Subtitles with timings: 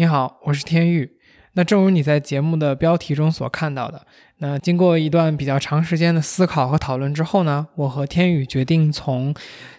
[0.00, 1.10] 你好，我是天谕。
[1.54, 4.06] 那正如你在节目的标题中所看到的，
[4.38, 9.34] 那经过一段比较长时间的思考和讨论之后呢，我和天宇决定从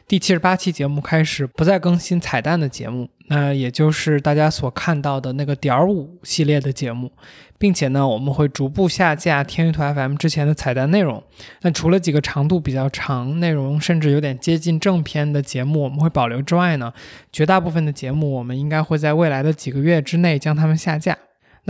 [0.06, 7.10] 第七十八期节目开始不再更新彩蛋的节目，那也就是大家所看到的那个点五系列的节目，
[7.58, 11.24] 并且呢，我们会逐步下架天宇图 FM 之前的彩蛋内容。
[11.62, 16.92] 那除了几个长度比较长、内容甚至有点接近正片的节目我们会保留之外呢，
[17.32, 21.18] 绝大部分的节目我们应该会在未来的几个月之内将它们下架。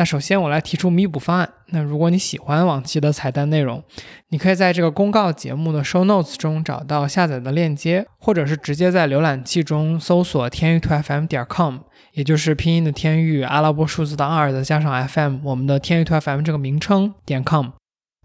[0.02, 1.48] 那首先我来提出弥补方案。
[1.68, 3.84] 那如果你喜欢往期的彩蛋内容，
[4.30, 11.78] 你可以在这个公告节目的 show notes 中找到下载的链接，或者是直接在浏览器中搜索天域 to fm 点 com，
[12.14, 17.68] 也就是拼音的天域阿拉伯数字的二再加上 fm，我们的天域 to fm 这个名称点 com。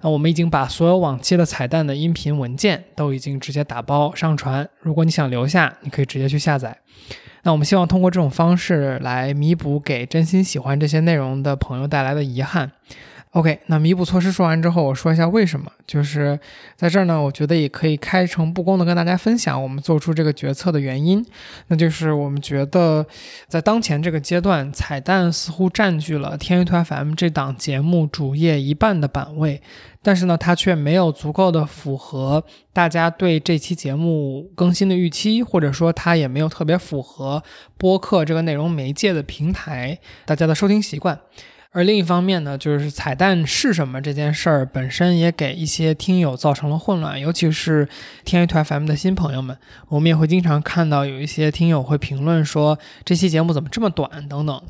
[0.02, 4.66] 那我们已经把所有往期的彩蛋的音频文件都已经直接打包上传。
[4.80, 6.78] 如果你想留下，你可以直接去下载。
[7.46, 12.72] 那我们希望通过这种方式来弥补给真心喜欢这些内容的朋友带来的遗憾。
[13.36, 15.70] OK，那弥补措施说完之后，我说一下为什么。
[15.86, 16.40] 就是
[16.74, 21.22] 在这儿呢，我觉得也可以开诚布公的跟大家分享我们做出这个决策的原因。
[21.66, 23.06] 那就是我们觉得
[23.46, 29.60] 在当前这个阶段，彩蛋似乎占据了天娱图 FM 这档节目主页一半的版位，
[30.02, 37.42] 但是呢，它却没有足够的符合大家对这期节目更新的预期，或者说它也没有特别符合
[37.76, 41.20] 播客这个内容媒介的平台大家的收听习惯。
[41.76, 47.86] 而另一方面呢，就是彩蛋是什么这件事儿本身也给一些听友造成了混乱，尤其是
[48.24, 49.54] 天娱团 FM 的新朋友们，
[49.88, 54.62] 我们也会经常看到有一些听友会评论说这期节目怎么这么短等等。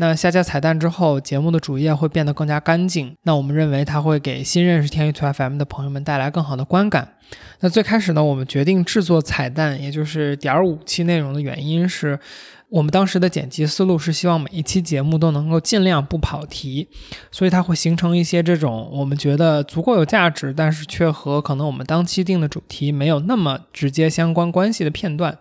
[0.00, 7.16] 那下架彩蛋之后，节目的主页会变得更加干净，那我们认为它会给新认识天娱团 FM 的朋友们带来更好的观感。
[7.60, 12.18] 那最开始呢，我们决定制作彩蛋，也就是点五期内容的原因是。
[12.70, 16.86] 我们当时的剪辑思路是希望每一期节目都能够尽量不跑题，
[17.32, 25.36] 所以它会形成一些这种我们觉得足够有价值，但是却和可能我们当期定的主题没有那么直接相关关系的片段。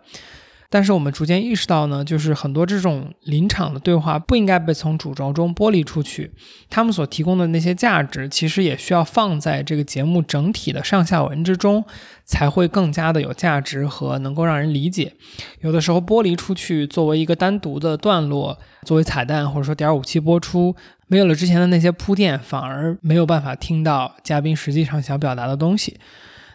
[0.71, 6.31] 但是我们逐渐意识到呢，就是很多这种临场的对话不应该被从主轴中剥离出去，
[6.69, 11.83] 他们所提供的那些价值，其实也需要放在这个节目整体的上下文之中，
[12.23, 15.11] 才会更加的有价值和能够让人理解。
[15.61, 20.75] 有的时候剥离出去，作为一个单独的段落，作为彩蛋或者说点五期播出，
[21.07, 25.97] 没有了之前的那些铺垫，反而没有办法听到嘉宾实际上想表达的东西。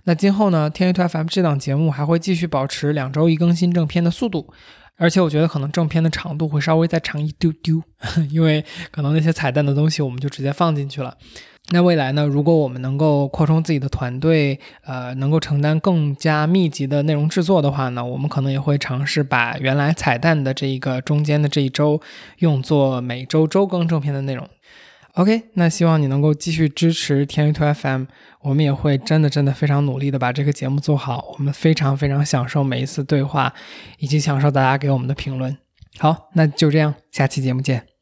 [0.07, 0.69] 那今后呢？
[0.69, 4.53] 天娱图 FM 这档节目还会继续保持两周一更新正片的速度，
[4.97, 7.83] 而且我觉得可能正片的长度会稍微再长一丢丢，
[8.31, 11.17] 因为可能那些彩蛋的东西我们就直接放进去了。
[11.71, 12.27] 那未来呢？
[12.27, 21.99] 如果我们能够扩充自己的团队，呃，能够承担更加密集的内容制作的话呢，我们可能也会尝试把原来彩蛋的这一个中间的这一周
[22.41, 24.47] 用作每周周更正片的内容。
[25.15, 28.07] OK，那希望你能够继续支持天娱图 FM，
[28.41, 31.25] 我们也会真的真的非常努力的把这个节目做好。
[31.39, 33.55] 我们非常非常享受每一次对话，
[33.99, 35.57] 以及享受大家给我们的评论。
[35.99, 37.94] 好，那就这样，下期节目见。